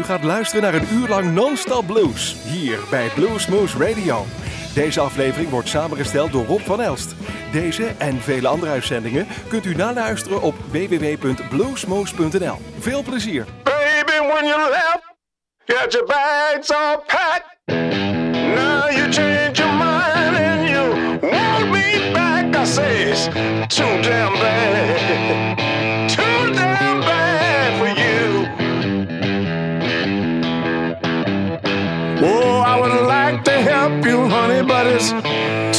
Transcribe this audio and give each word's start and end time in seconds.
U 0.00 0.04
gaat 0.04 0.24
luisteren 0.24 0.62
naar 0.62 0.74
een 0.74 0.92
uur 0.92 1.08
lang 1.08 1.32
non-stop 1.32 1.86
blues 1.86 2.36
hier 2.44 2.78
bij 2.90 3.08
Bluesmoose 3.14 3.78
Radio. 3.78 4.24
Deze 4.74 5.00
aflevering 5.00 5.50
wordt 5.50 5.68
samengesteld 5.68 6.32
door 6.32 6.46
Rob 6.46 6.60
van 6.60 6.80
Elst. 6.80 7.14
Deze 7.52 7.86
en 7.98 8.20
vele 8.20 8.48
andere 8.48 8.72
uitzendingen 8.72 9.26
kunt 9.48 9.64
u 9.64 9.74
naluisteren 9.74 10.42
op 10.42 10.54
www.bluesmoose.nl. 10.70 12.56
Veel 12.78 13.02
plezier. 13.02 13.46
Baby, 13.62 14.18
when 14.32 14.46
you 14.46 14.70
left, 14.70 15.02
you 15.64 15.78
had 15.78 15.92
your 15.92 16.06
bags 16.06 16.70
all 16.70 16.96
packed. 17.06 17.58
Now 18.54 18.90
you 18.90 19.12
change 19.12 19.52
your 19.52 19.74
mind 19.74 20.36
and 20.36 20.68
you 20.68 21.18
want 21.20 21.70
me 21.70 22.10
back. 22.12 22.56
I 22.56 22.66
say 22.66 23.10
it's 23.10 23.24
too 23.76 24.00
damn 24.02 24.32
bad. 24.32 25.79
up, 33.90 34.04
you 34.04 34.28
honey 34.28 34.62
buddies. 34.62 35.69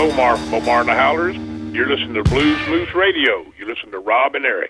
Omar 0.00 0.38
from 0.38 0.54
Omar 0.54 0.80
and 0.80 0.88
the 0.88 0.94
Howlers. 0.94 1.36
You're 1.74 1.86
listening 1.86 2.14
to 2.14 2.22
Blues 2.22 2.58
Moose 2.68 2.94
Radio. 2.94 3.44
You 3.58 3.66
listen 3.66 3.90
to 3.90 3.98
Rob 3.98 4.34
and 4.34 4.46
Eric. 4.46 4.69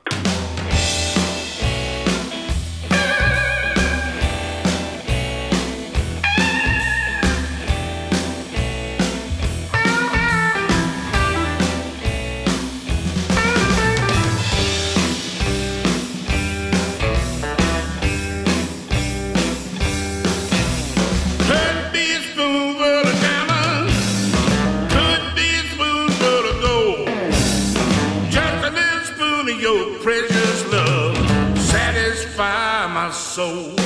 your 29.61 29.99
precious 29.99 30.73
love 30.73 31.17
satisfy 31.59 32.87
my 32.87 33.11
soul. 33.11 33.80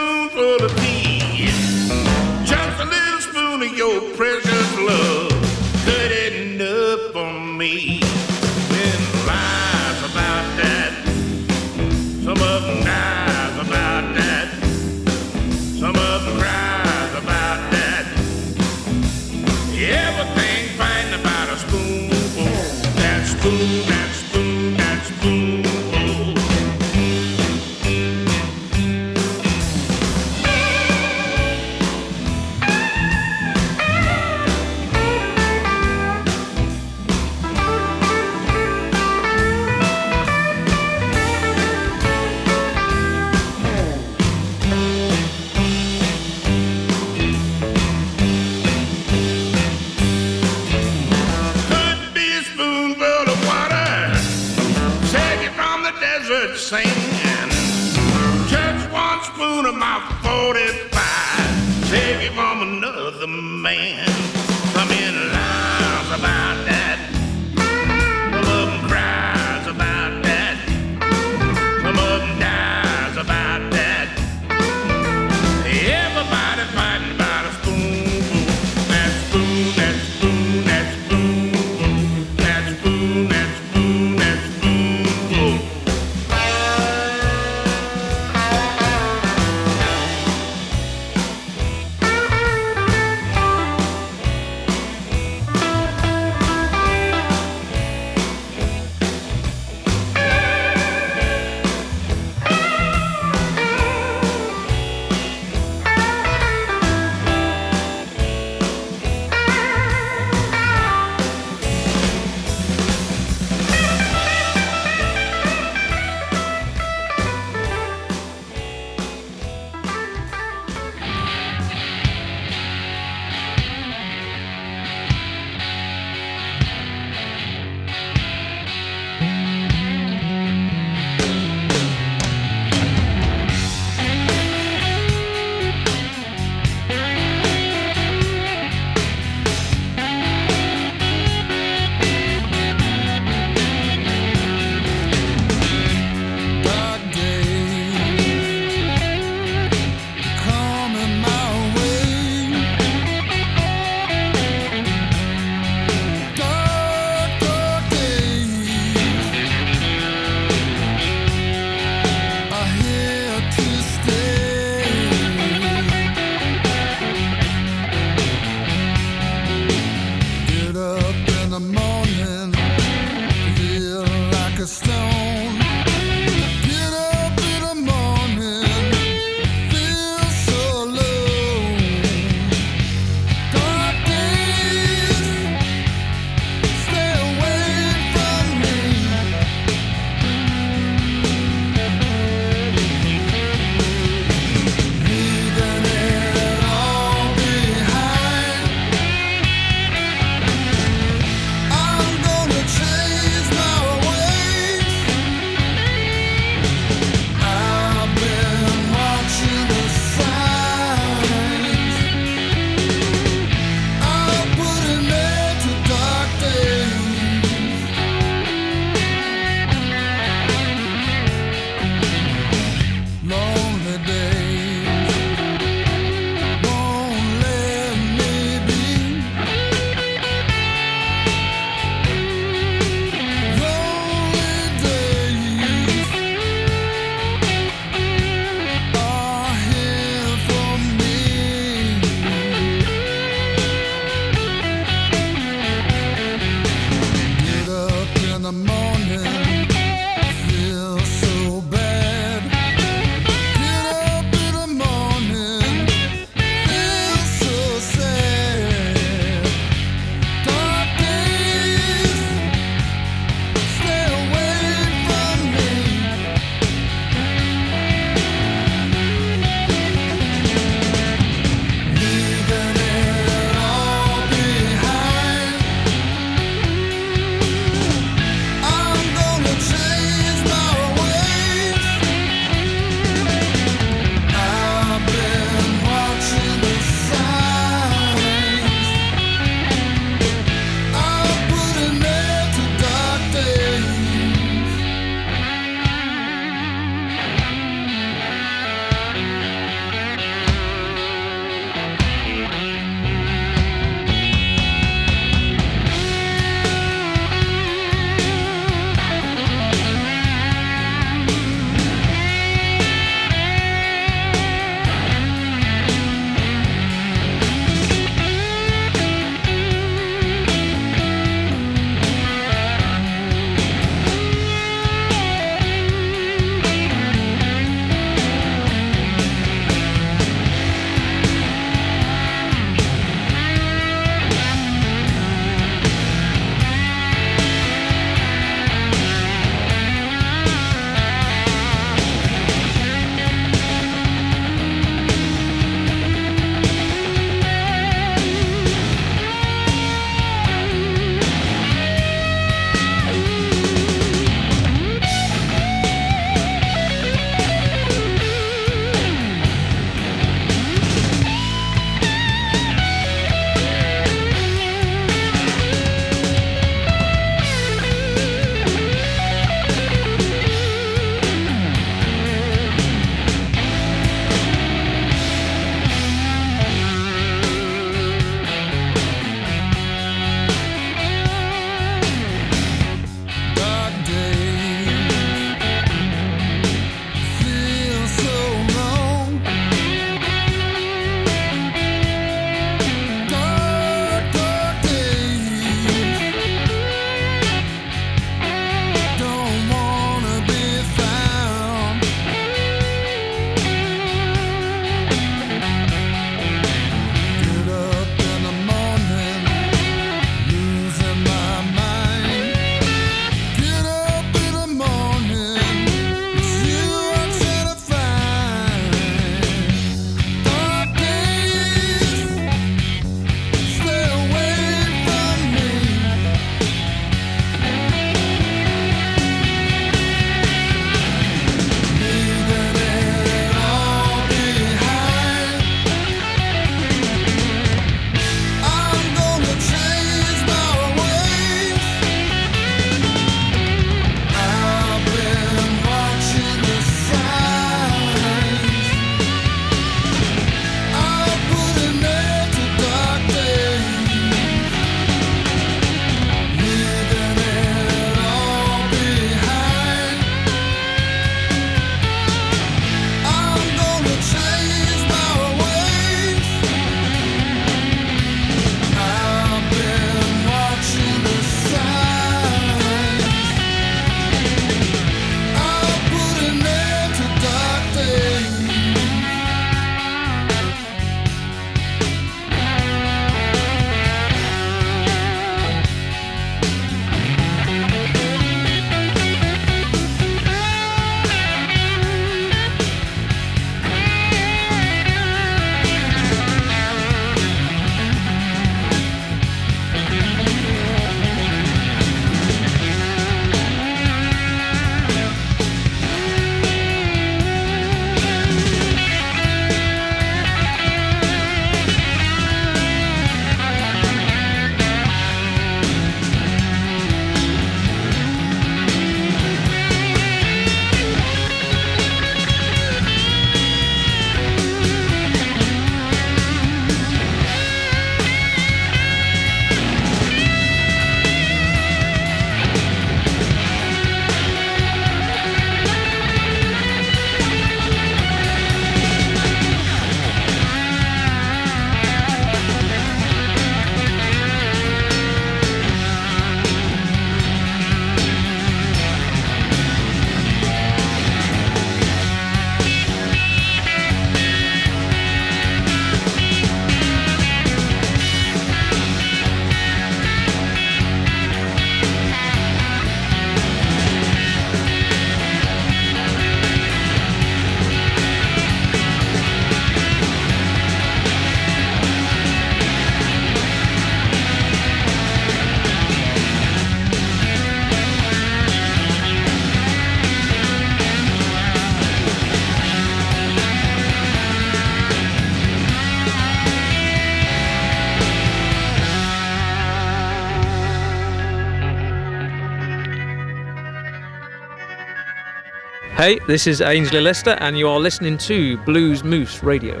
Hey, 596.16 596.38
this 596.46 596.66
is 596.66 596.80
Aynsley 596.80 597.22
Lister, 597.22 597.58
and 597.60 597.76
you 597.76 597.90
are 597.90 598.00
listening 598.00 598.38
to 598.38 598.78
Blues 598.78 599.22
Moose 599.22 599.62
Radio. 599.62 600.00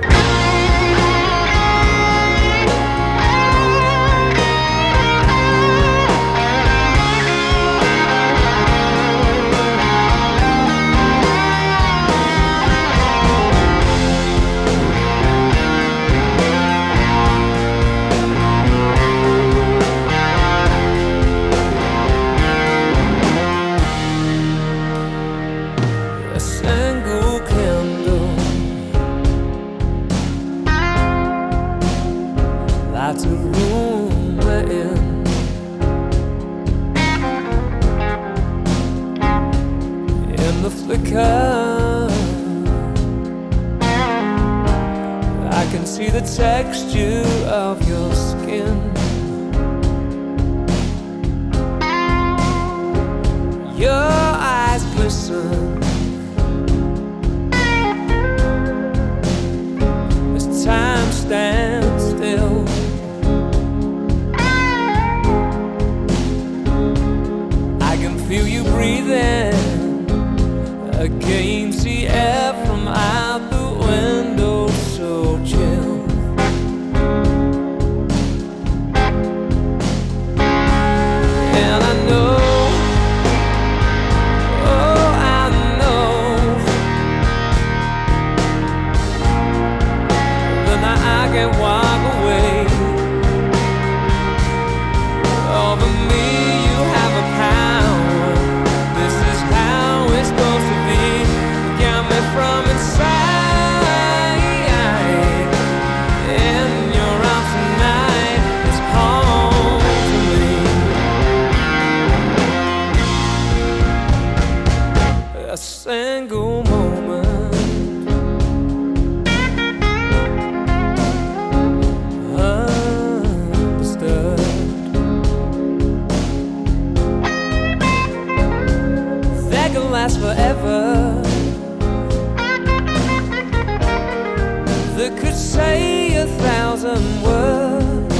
could 135.10 135.34
say 135.36 136.16
a 136.16 136.26
thousand 136.26 137.22
words. 137.22 138.14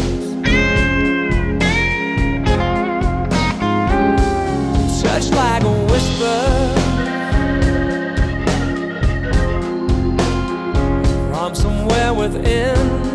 Touch 5.02 5.30
like 5.30 5.62
a 5.64 5.74
whisper 5.90 6.40
from 11.30 11.54
somewhere 11.54 12.14
within. 12.14 13.05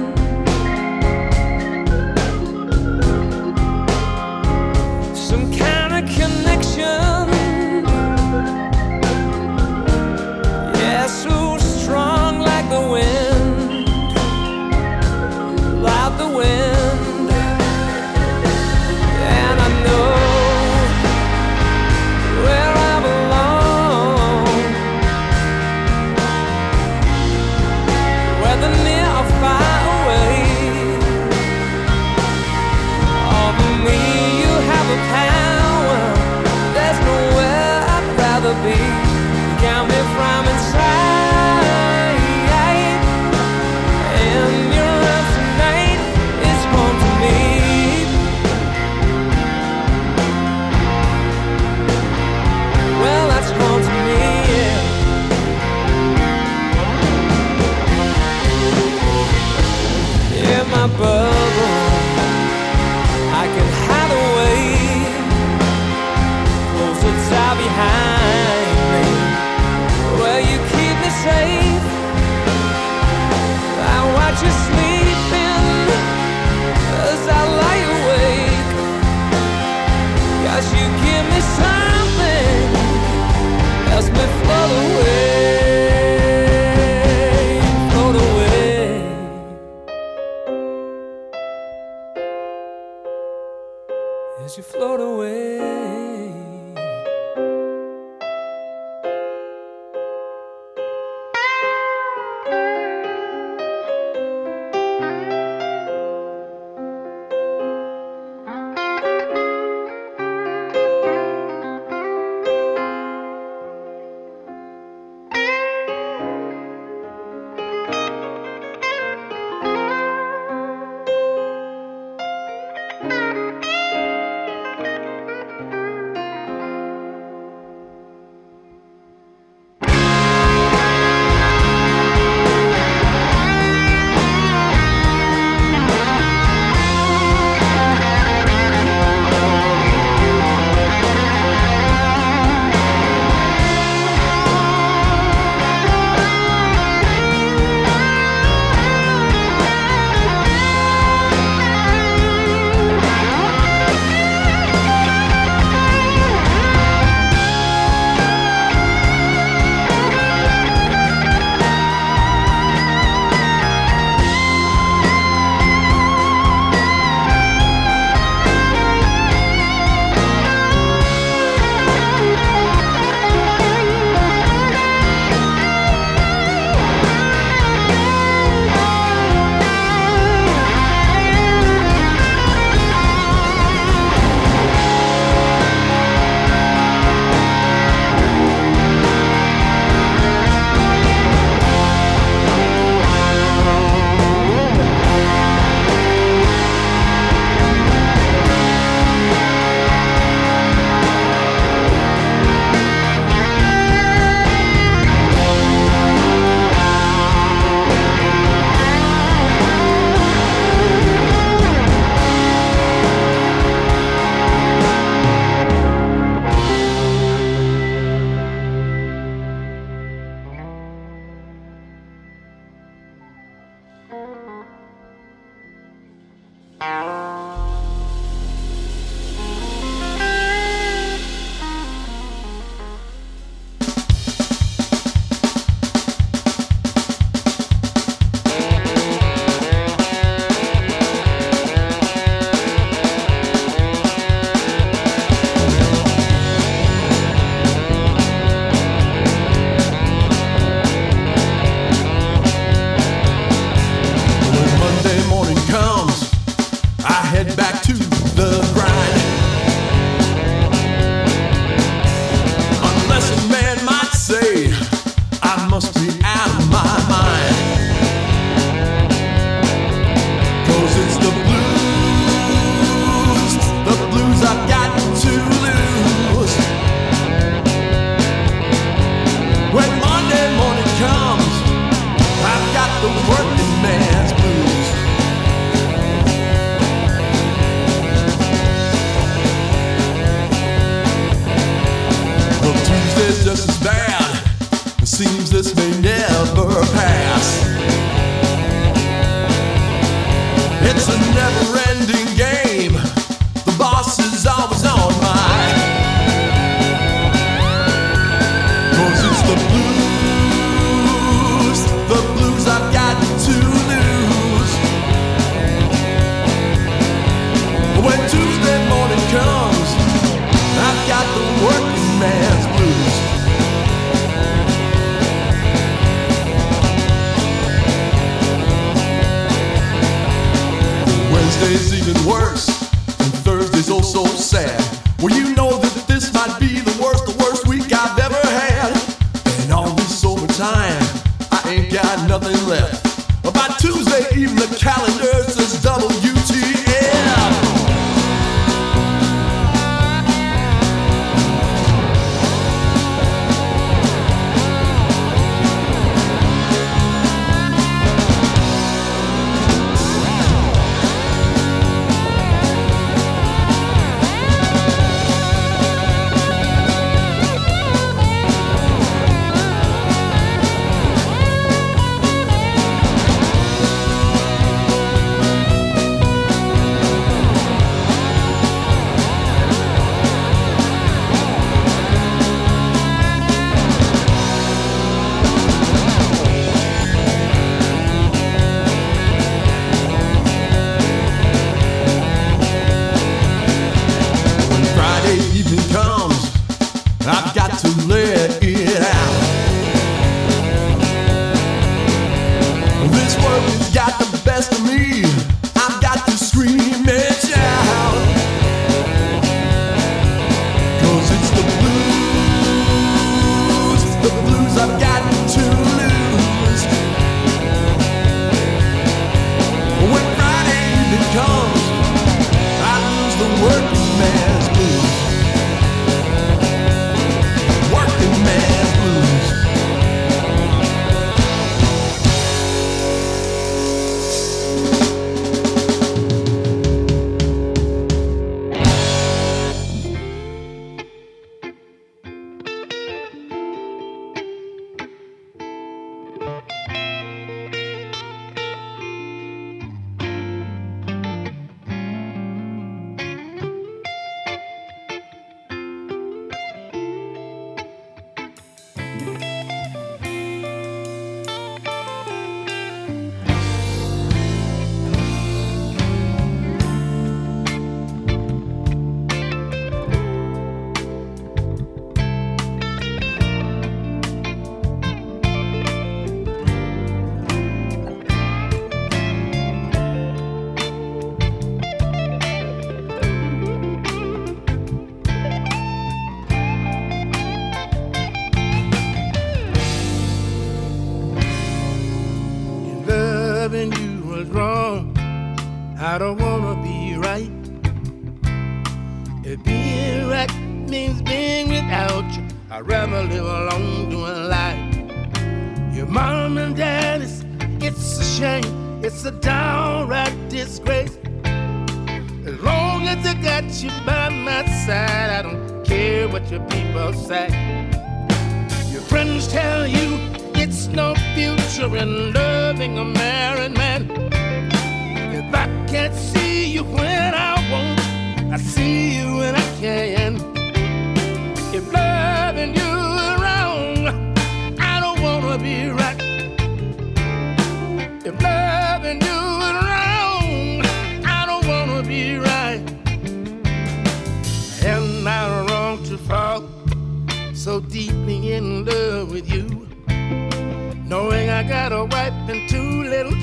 as 94.52 94.58
you 94.58 94.64
float 94.64 95.00
away. 95.00 96.11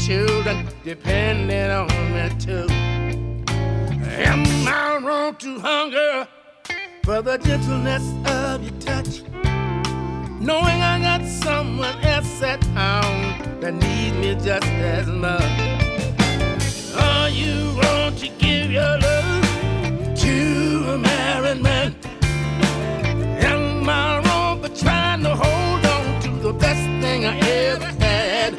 children 0.09 0.67
depending 0.85 1.71
on 1.71 1.87
me 2.15 2.31
too. 2.39 2.67
Am 4.27 4.43
I 4.67 4.99
wrong 5.05 5.37
to 5.37 5.61
hunger 5.61 6.27
for 7.05 7.21
the 7.21 7.37
gentleness 7.37 8.07
of 8.25 8.63
your 8.63 8.81
touch? 8.81 9.23
Knowing 10.41 10.81
I 10.93 10.99
got 11.09 11.27
someone 11.27 11.99
else 12.01 12.43
at 12.43 12.65
home 12.69 13.61
that 13.61 13.75
needs 13.75 14.17
me 14.17 14.35
just 14.43 14.67
as 14.97 15.07
much. 15.09 15.59
Are 16.97 17.29
you 17.29 17.55
wrong 17.79 18.17
to 18.17 18.29
give 18.39 18.71
your 18.71 18.95
love 19.07 20.15
to 20.25 20.95
a 20.95 20.97
married 20.97 21.61
man? 21.61 21.95
Am 23.51 23.87
I 23.87 24.23
wrong 24.25 24.63
for 24.63 24.75
trying 24.75 25.23
to 25.25 25.35
hold 25.37 25.85
on 25.85 26.23
to 26.23 26.31
the 26.47 26.55
best 26.55 26.85
thing 27.03 27.27
I 27.27 27.39
ever 27.39 27.93
had? 28.01 28.58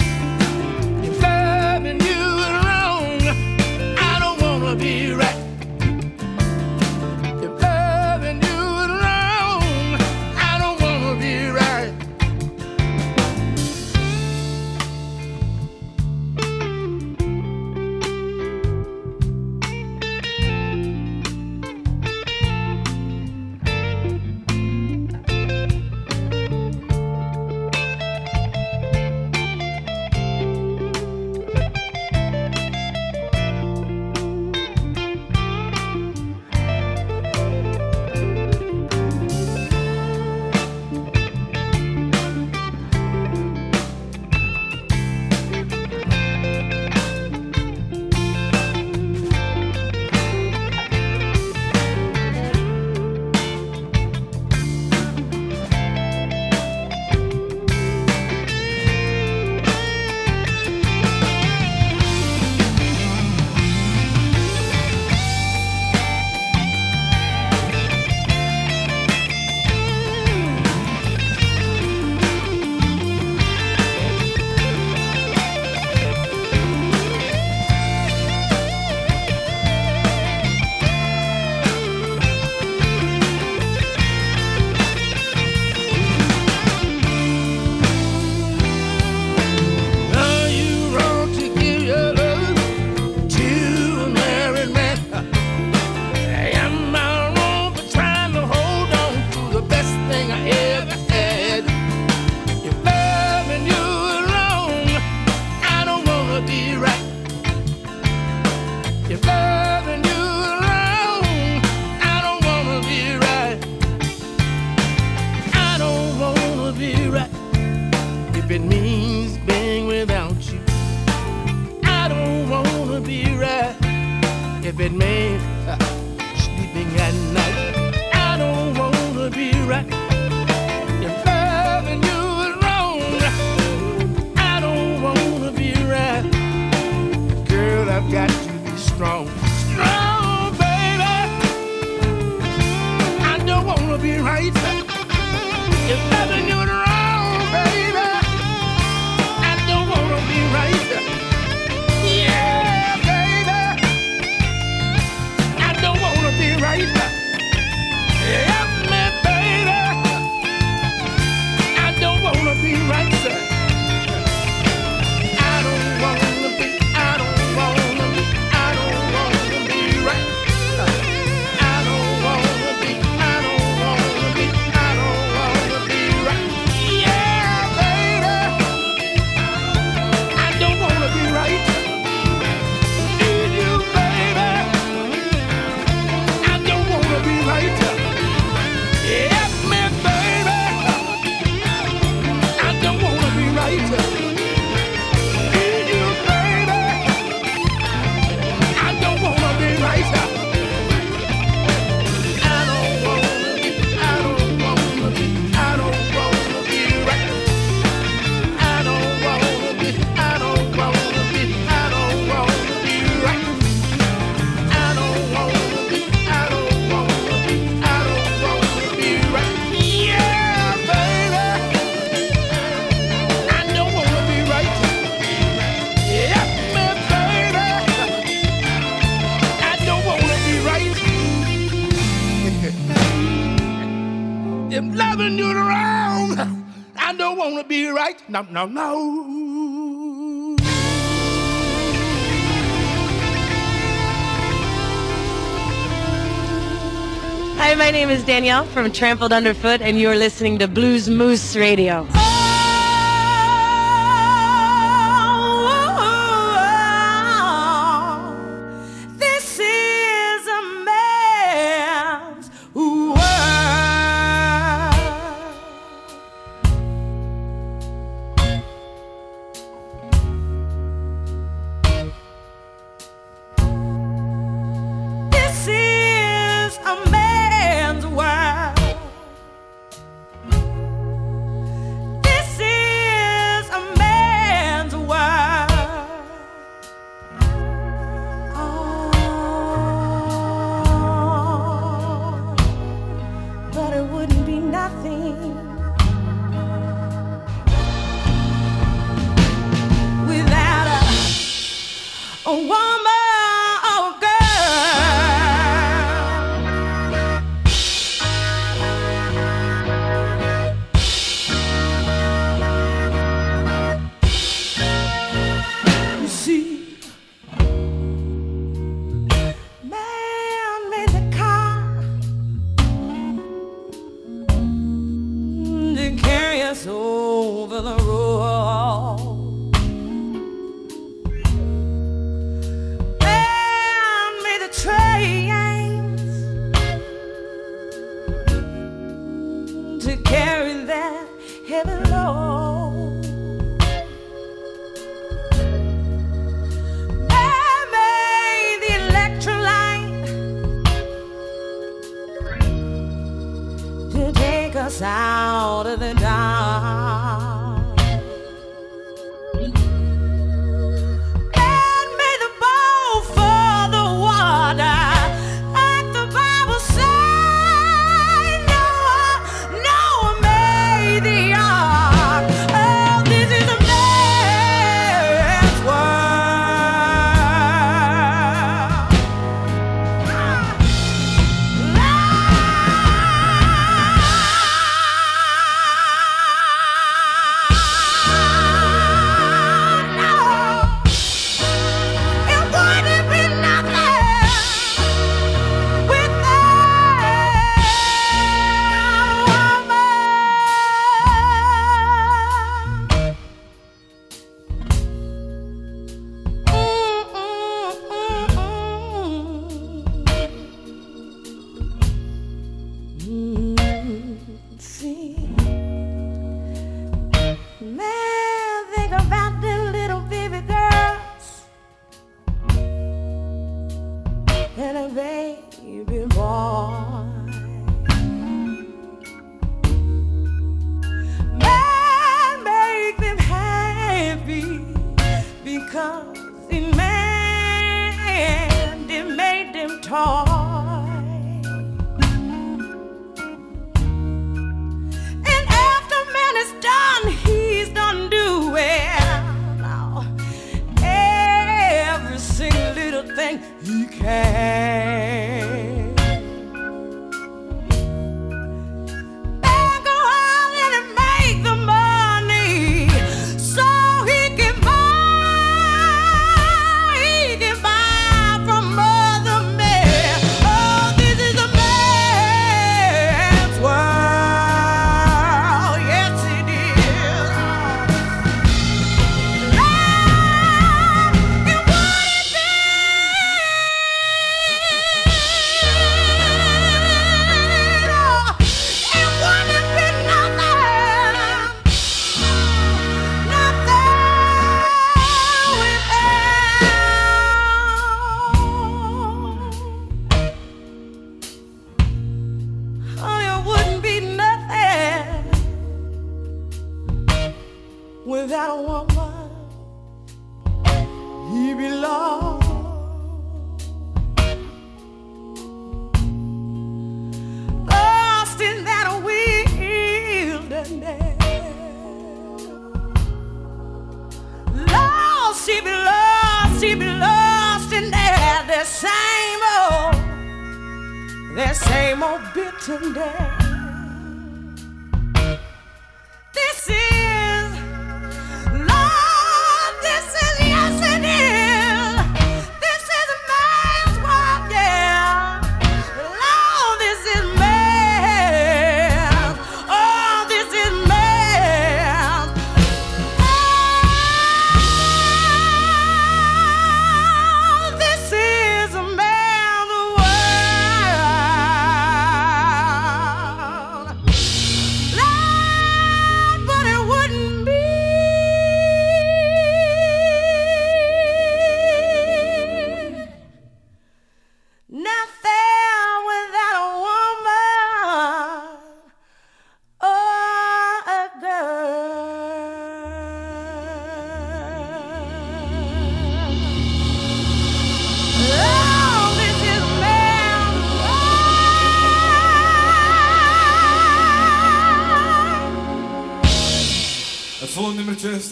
name 248.09 248.17
is 248.17 248.25
Danielle 248.25 248.65
from 248.65 248.91
Trampled 248.91 249.31
Underfoot, 249.31 249.81
and 249.81 249.99
you're 249.99 250.15
listening 250.15 250.57
to 250.57 250.67
Blues 250.67 251.07
Moose 251.07 251.55
Radio. 251.55 252.07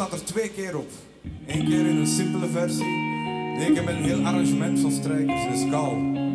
staat 0.08 0.20
er 0.20 0.26
twee 0.26 0.50
keer 0.50 0.78
op. 0.78 0.90
Eén 1.48 1.66
keer 1.66 1.86
in 1.86 1.98
een 1.98 2.08
simpele 2.08 2.48
versie, 2.48 2.86
één 3.60 3.74
keer 3.74 3.84
met 3.84 3.96
een 3.96 4.04
heel 4.04 4.26
arrangement 4.26 4.80
van 4.80 4.92
strijkers 4.92 5.46
en 5.46 5.58
skaal. 5.58 6.27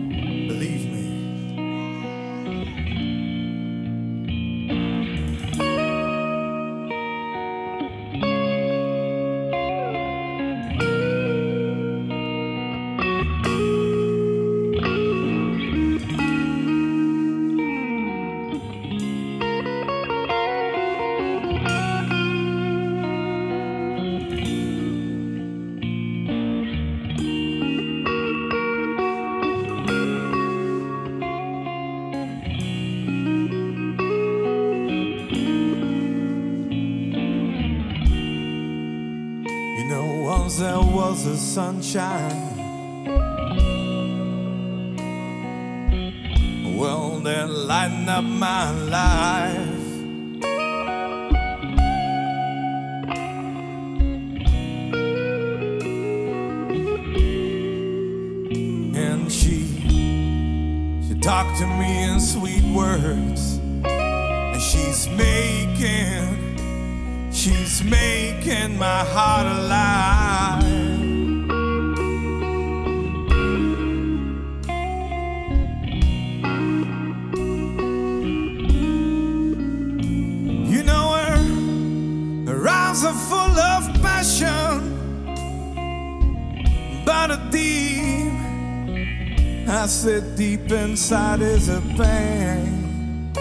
inside 91.03 91.43
is 91.43 91.69
a 91.69 91.81
bang. 91.99 93.33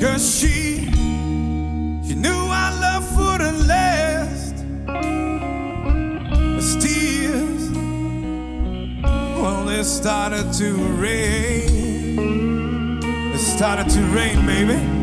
Cause 0.00 0.40
she, 0.40 0.86
she 2.06 2.14
knew 2.14 2.30
our 2.30 2.72
love 2.80 3.14
wouldn't 3.18 3.66
last. 3.66 4.56
The 6.56 6.78
tears, 6.80 7.70
well, 9.38 9.68
it 9.68 9.84
started 9.84 10.50
to 10.54 10.72
rain. 10.96 11.68
It 13.34 13.38
started 13.38 13.90
to 13.90 14.00
rain, 14.16 14.46
baby. 14.46 14.99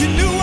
you 0.00 0.06
knew 0.06 0.37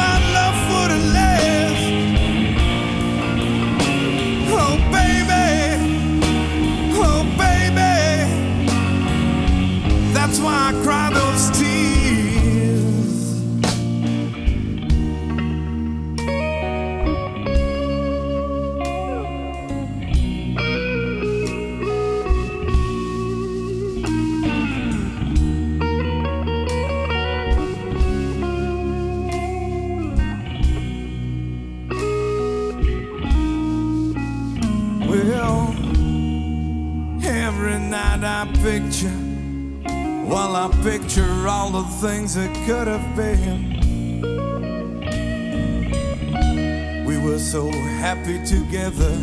happy 48.26 48.44
together. 48.46 49.16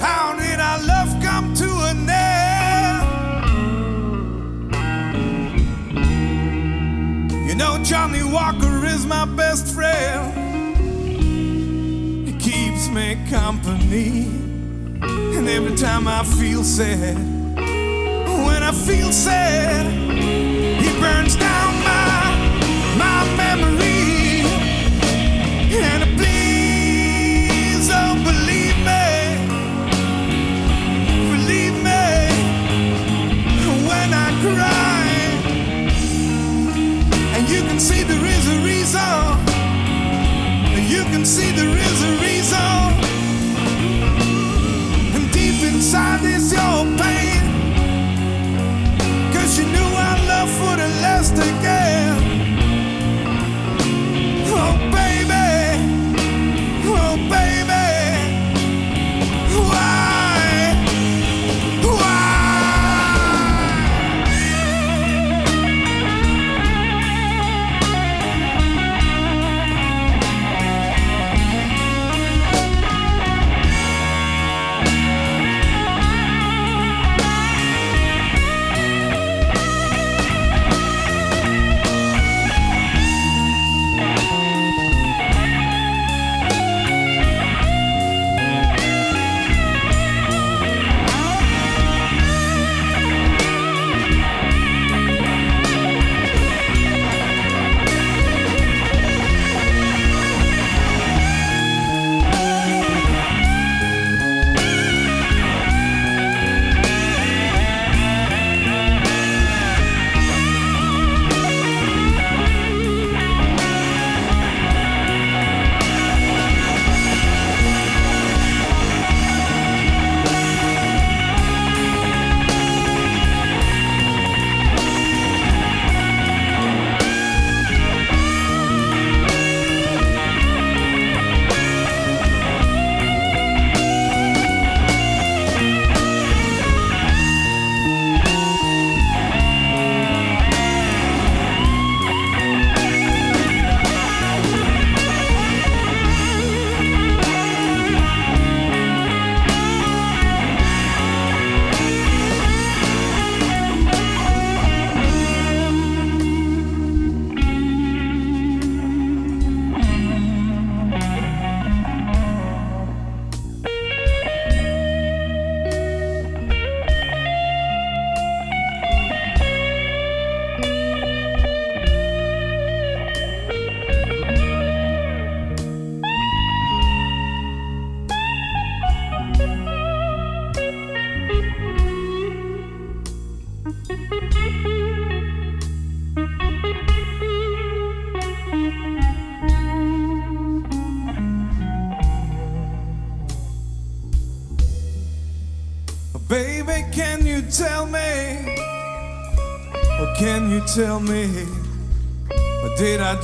How 0.00 0.34
did 0.38 0.58
our 0.58 0.82
love 0.82 1.22
come 1.22 1.54
to 1.54 1.68
an 1.90 2.08
end? 2.08 3.02
You 7.46 7.54
know, 7.54 7.82
Johnnie 7.84 8.22
Walker 8.22 8.86
is 8.86 9.04
my 9.04 9.26
best 9.26 9.74
friend. 9.74 10.78
He 12.26 12.32
keeps 12.38 12.88
me 12.88 13.18
company. 13.28 14.28
And 15.36 15.48
every 15.48 15.76
time 15.76 16.08
I 16.08 16.24
feel 16.24 16.64
sad, 16.64 17.16
when 17.56 18.62
I 18.62 18.72
feel 18.72 19.12
sad, 19.12 20.11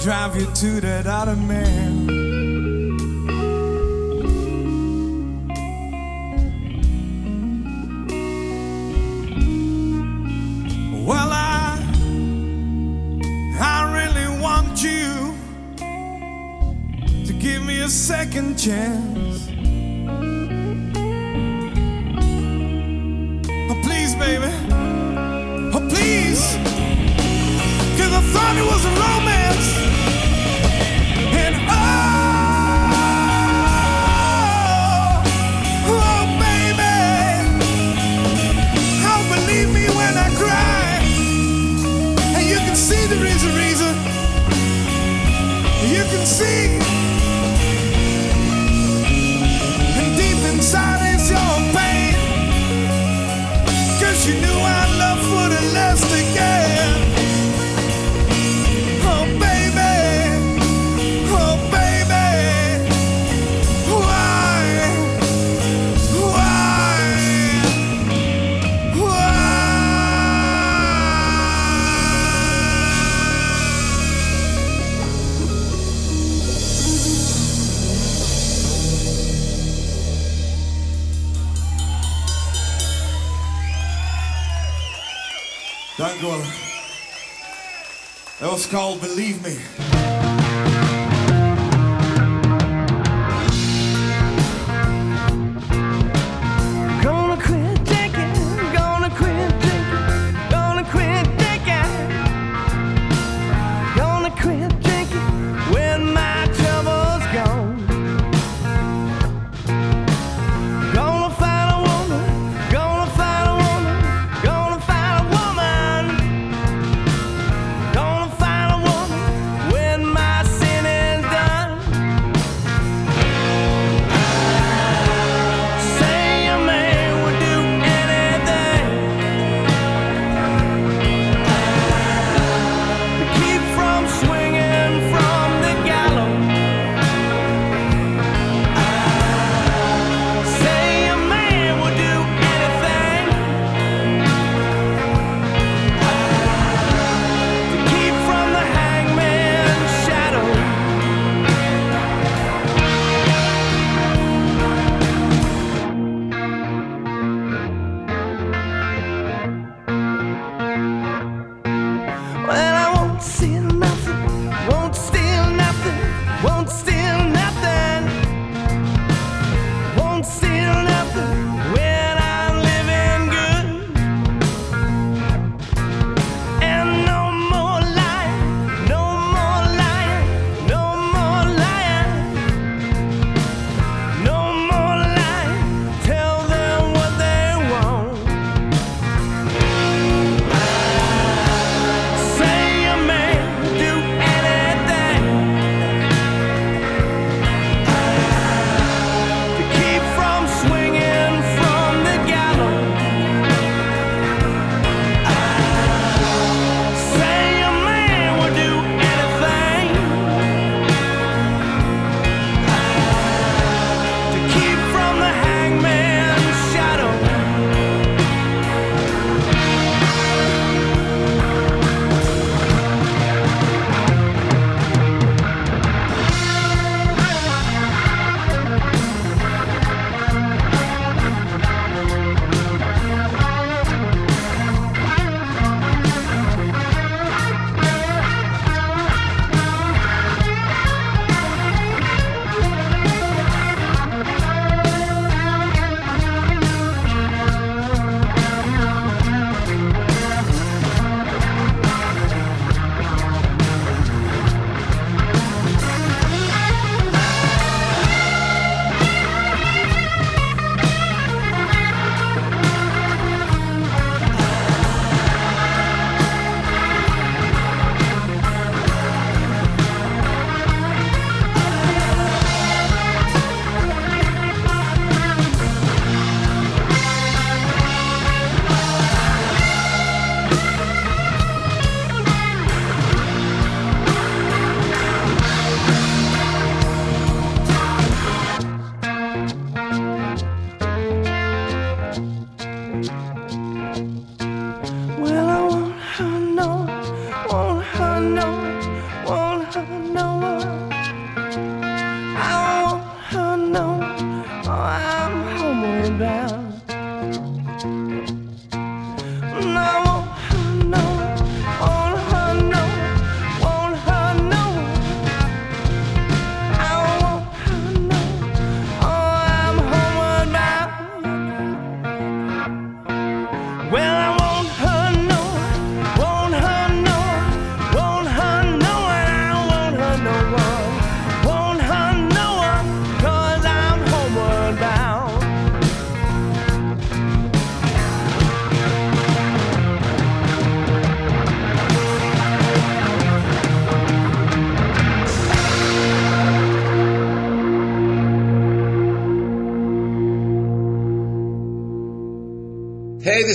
drive 0.02 0.36
you 0.36 0.46
to 0.52 0.80
that 0.80 1.06
other 1.06 1.34
man? 1.34 1.87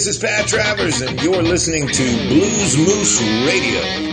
This 0.04 0.18
is 0.18 0.22
Pat 0.22 0.46
Travers, 0.50 1.00
and 1.00 1.24
you're 1.24 1.42
listening 1.42 1.88
to 1.88 2.04
Blues 2.28 2.76
Moose 2.76 3.22
Radio. 3.48 4.13